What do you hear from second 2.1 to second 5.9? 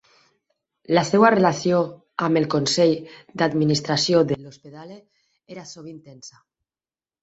amb el consell d'administració de l'Ospedale era